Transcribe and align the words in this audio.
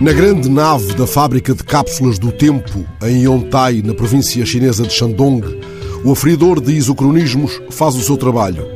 Na 0.00 0.14
grande 0.14 0.48
nave 0.48 0.94
da 0.94 1.06
fábrica 1.06 1.54
de 1.54 1.62
cápsulas 1.62 2.18
do 2.18 2.32
tempo, 2.32 2.86
em 3.02 3.24
Yontai, 3.24 3.82
na 3.84 3.92
província 3.92 4.46
chinesa 4.46 4.84
de 4.84 4.94
Shandong, 4.94 5.42
o 6.02 6.10
aferidor 6.10 6.58
de 6.58 6.72
isocronismos 6.72 7.60
faz 7.68 7.96
o 7.96 8.02
seu 8.02 8.16
trabalho. 8.16 8.66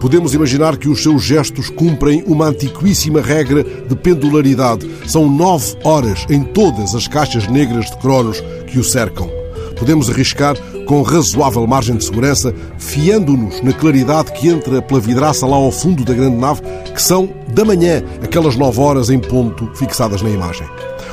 Podemos 0.00 0.34
imaginar 0.34 0.76
que 0.76 0.88
os 0.88 1.00
seus 1.00 1.22
gestos 1.22 1.70
cumprem 1.70 2.24
uma 2.26 2.48
antiquíssima 2.48 3.20
regra 3.20 3.62
de 3.62 3.94
pendularidade. 3.94 4.90
São 5.06 5.30
nove 5.30 5.76
horas 5.84 6.26
em 6.28 6.42
todas 6.42 6.92
as 6.96 7.06
caixas 7.06 7.46
negras 7.46 7.86
de 7.86 7.96
cronos 7.98 8.42
que 8.66 8.76
o 8.76 8.82
cercam. 8.82 9.30
Podemos 9.78 10.10
arriscar 10.10 10.56
com 10.86 11.02
razoável 11.02 11.66
margem 11.66 11.96
de 11.96 12.04
segurança, 12.04 12.54
fiando-nos 12.78 13.62
na 13.62 13.72
claridade 13.72 14.32
que 14.32 14.48
entra 14.48 14.82
pela 14.82 15.00
vidraça 15.00 15.46
lá 15.46 15.56
ao 15.56 15.70
fundo 15.70 16.04
da 16.04 16.14
grande 16.14 16.36
nave, 16.36 16.62
que 16.94 17.02
são 17.02 17.28
da 17.48 17.64
manhã 17.64 18.02
aquelas 18.22 18.56
nove 18.56 18.80
horas 18.80 19.10
em 19.10 19.18
ponto 19.18 19.70
fixadas 19.74 20.22
na 20.22 20.30
imagem. 20.30 20.66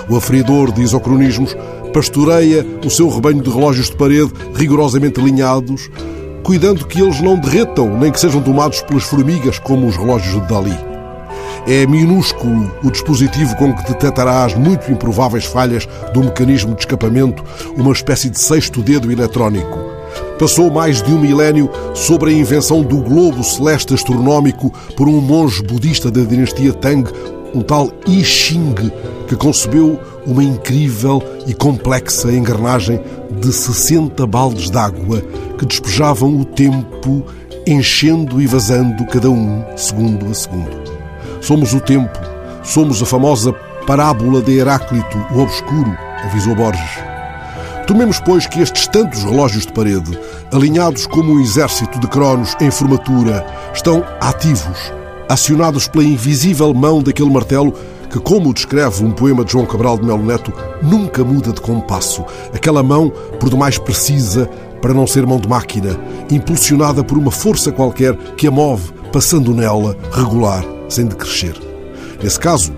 O 0.09 0.15
aferidor 0.15 0.71
de 0.71 0.81
isocronismos 0.81 1.55
pastoreia 1.93 2.65
o 2.85 2.89
seu 2.89 3.09
rebanho 3.09 3.41
de 3.41 3.49
relógios 3.49 3.89
de 3.89 3.95
parede 3.95 4.31
rigorosamente 4.55 5.19
alinhados, 5.19 5.89
cuidando 6.43 6.85
que 6.87 7.01
eles 7.01 7.21
não 7.21 7.37
derretam 7.37 7.97
nem 7.97 8.11
que 8.11 8.19
sejam 8.19 8.41
tomados 8.41 8.81
pelas 8.81 9.03
formigas 9.03 9.59
como 9.59 9.87
os 9.87 9.95
relógios 9.95 10.33
de 10.33 10.47
Dali. 10.47 10.90
É 11.67 11.85
minúsculo 11.85 12.71
o 12.83 12.89
dispositivo 12.89 13.55
com 13.55 13.71
que 13.73 13.91
detectará 13.91 14.45
as 14.45 14.55
muito 14.55 14.91
improváveis 14.91 15.45
falhas 15.45 15.87
do 16.11 16.23
mecanismo 16.23 16.73
de 16.73 16.81
escapamento, 16.81 17.43
uma 17.77 17.91
espécie 17.91 18.29
de 18.31 18.39
sexto 18.39 18.81
dedo 18.81 19.11
eletrónico. 19.11 19.77
Passou 20.39 20.71
mais 20.71 21.03
de 21.03 21.13
um 21.13 21.19
milénio 21.19 21.69
sobre 21.93 22.31
a 22.31 22.33
invenção 22.33 22.81
do 22.81 22.97
globo 22.97 23.43
celeste 23.43 23.93
astronómico 23.93 24.73
por 24.97 25.07
um 25.07 25.21
monge 25.21 25.61
budista 25.61 26.09
da 26.09 26.21
dinastia 26.23 26.73
Tang, 26.73 27.07
um 27.53 27.61
tal 27.61 27.91
I 28.07 28.23
Ching, 28.23 28.91
que 29.27 29.35
concebeu 29.35 29.99
uma 30.25 30.43
incrível 30.43 31.21
e 31.45 31.53
complexa 31.53 32.31
engrenagem 32.31 32.99
de 33.39 33.53
60 33.53 34.25
baldes 34.25 34.71
d'água 34.71 35.21
que 35.59 35.65
despejavam 35.65 36.39
o 36.39 36.43
tempo, 36.43 37.23
enchendo 37.67 38.41
e 38.41 38.47
vazando 38.47 39.05
cada 39.05 39.29
um 39.29 39.63
segundo 39.77 40.25
a 40.25 40.33
segundo. 40.33 41.00
Somos 41.41 41.73
o 41.73 41.79
tempo, 41.79 42.19
somos 42.63 43.01
a 43.01 43.05
famosa 43.05 43.51
parábola 43.87 44.43
de 44.43 44.59
Heráclito, 44.59 45.17
o 45.31 45.39
obscuro, 45.39 45.97
avisou 46.23 46.55
Borges. 46.55 46.99
Tomemos, 47.87 48.19
pois, 48.19 48.45
que 48.45 48.61
estes 48.61 48.87
tantos 48.87 49.23
relógios 49.23 49.65
de 49.65 49.73
parede, 49.73 50.17
alinhados 50.53 51.07
como 51.07 51.33
um 51.33 51.41
exército 51.41 51.99
de 51.99 52.07
cronos 52.07 52.55
em 52.61 52.69
formatura, 52.69 53.43
estão 53.73 54.05
ativos, 54.21 54.93
acionados 55.27 55.87
pela 55.87 56.03
invisível 56.03 56.71
mão 56.75 57.01
daquele 57.01 57.31
martelo 57.31 57.73
que, 58.07 58.19
como 58.19 58.53
descreve 58.53 59.03
um 59.03 59.11
poema 59.11 59.43
de 59.43 59.53
João 59.53 59.65
Cabral 59.65 59.97
de 59.97 60.05
Melo 60.05 60.23
Neto, 60.23 60.53
nunca 60.83 61.23
muda 61.23 61.51
de 61.51 61.59
compasso. 61.59 62.23
Aquela 62.53 62.83
mão, 62.83 63.11
por 63.39 63.49
demais 63.49 63.79
precisa, 63.79 64.47
para 64.79 64.93
não 64.93 65.07
ser 65.07 65.25
mão 65.25 65.39
de 65.39 65.49
máquina, 65.49 65.99
impulsionada 66.29 67.03
por 67.03 67.17
uma 67.17 67.31
força 67.31 67.71
qualquer 67.71 68.15
que 68.37 68.45
a 68.45 68.51
move, 68.51 68.91
passando 69.11 69.55
nela, 69.55 69.97
regular, 70.11 70.63
sem 70.91 71.05
decrescer. 71.05 71.55
Nesse 72.21 72.39
caso, 72.39 72.73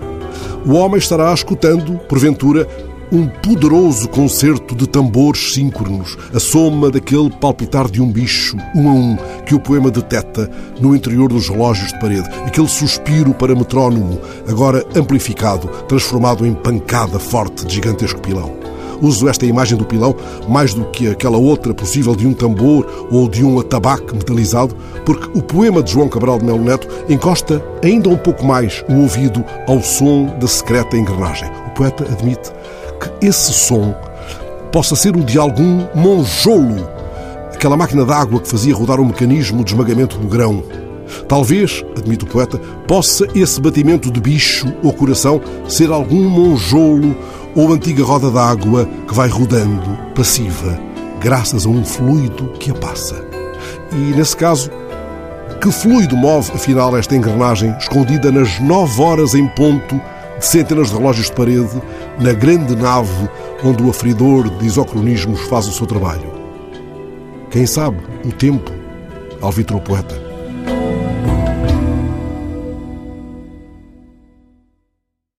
o 0.66 0.72
homem 0.74 0.98
estará 0.98 1.32
escutando, 1.32 1.98
porventura, 2.08 2.66
um 3.12 3.28
poderoso 3.28 4.08
concerto 4.08 4.74
de 4.74 4.88
tambores 4.88 5.54
síncronos, 5.54 6.16
a 6.32 6.40
soma 6.40 6.90
daquele 6.90 7.30
palpitar 7.30 7.88
de 7.88 8.00
um 8.00 8.10
bicho, 8.10 8.56
um 8.74 8.88
a 8.88 8.92
um, 8.92 9.16
que 9.46 9.54
o 9.54 9.60
poema 9.60 9.90
deteta 9.90 10.50
no 10.80 10.96
interior 10.96 11.28
dos 11.28 11.48
relógios 11.48 11.92
de 11.92 12.00
parede, 12.00 12.28
aquele 12.46 12.68
suspiro 12.68 13.32
para 13.34 13.54
metrónomo, 13.54 14.20
agora 14.48 14.84
amplificado, 14.96 15.68
transformado 15.86 16.46
em 16.46 16.54
pancada 16.54 17.18
forte 17.18 17.66
de 17.66 17.74
gigantesco 17.74 18.20
pilão. 18.20 18.63
Uso 19.04 19.28
esta 19.28 19.44
imagem 19.44 19.76
do 19.76 19.84
pilão 19.84 20.16
mais 20.48 20.72
do 20.72 20.84
que 20.86 21.08
aquela 21.08 21.36
outra 21.36 21.74
possível 21.74 22.16
de 22.16 22.26
um 22.26 22.32
tambor 22.32 22.86
ou 23.10 23.28
de 23.28 23.44
um 23.44 23.60
atabaque 23.60 24.14
metalizado, 24.14 24.74
porque 25.04 25.38
o 25.38 25.42
poema 25.42 25.82
de 25.82 25.92
João 25.92 26.08
Cabral 26.08 26.38
de 26.38 26.46
Melo 26.46 26.64
Neto 26.64 26.88
encosta 27.08 27.62
ainda 27.82 28.08
um 28.08 28.16
pouco 28.16 28.44
mais 28.44 28.82
o 28.88 29.02
ouvido 29.02 29.44
ao 29.68 29.82
som 29.82 30.34
da 30.40 30.46
secreta 30.46 30.96
engrenagem. 30.96 31.50
O 31.66 31.70
poeta 31.70 32.04
admite 32.10 32.50
que 32.98 33.26
esse 33.26 33.52
som 33.52 33.94
possa 34.72 34.96
ser 34.96 35.14
o 35.14 35.22
de 35.22 35.38
algum 35.38 35.86
monjolo, 35.94 36.88
aquela 37.52 37.76
máquina 37.76 38.06
d'água 38.06 38.40
que 38.40 38.48
fazia 38.48 38.74
rodar 38.74 38.98
o 38.98 39.04
mecanismo 39.04 39.62
de 39.62 39.72
esmagamento 39.72 40.16
do 40.18 40.26
grão. 40.26 40.64
Talvez, 41.28 41.84
admite 41.96 42.24
o 42.24 42.26
poeta, 42.26 42.58
possa 42.88 43.26
esse 43.34 43.60
batimento 43.60 44.10
de 44.10 44.20
bicho 44.20 44.72
ou 44.82 44.92
coração 44.92 45.40
ser 45.68 45.90
algum 45.90 46.28
monjolo 46.28 47.14
ou 47.54 47.72
antiga 47.72 48.04
roda 48.04 48.30
d'água 48.30 48.88
que 49.06 49.14
vai 49.14 49.28
rodando, 49.28 49.96
passiva, 50.14 50.78
graças 51.20 51.66
a 51.66 51.68
um 51.68 51.84
fluido 51.84 52.48
que 52.58 52.70
a 52.70 52.74
passa. 52.74 53.24
E, 53.92 54.16
nesse 54.16 54.36
caso, 54.36 54.70
que 55.60 55.70
fluido 55.70 56.16
move, 56.16 56.50
afinal, 56.52 56.96
esta 56.96 57.16
engrenagem 57.16 57.74
escondida 57.78 58.30
nas 58.30 58.60
nove 58.60 59.00
horas 59.00 59.34
em 59.34 59.46
ponto 59.48 60.00
de 60.38 60.44
centenas 60.44 60.88
de 60.88 60.96
relógios 60.96 61.26
de 61.26 61.32
parede, 61.32 61.80
na 62.20 62.32
grande 62.32 62.76
nave 62.76 63.28
onde 63.62 63.82
o 63.82 63.90
aferidor 63.90 64.50
de 64.58 64.66
isocronismos 64.66 65.40
faz 65.42 65.66
o 65.66 65.72
seu 65.72 65.86
trabalho? 65.86 66.32
Quem 67.50 67.66
sabe 67.66 67.98
o 68.24 68.32
tempo, 68.32 68.70
alvitrou 69.40 69.80
poeta. 69.80 70.23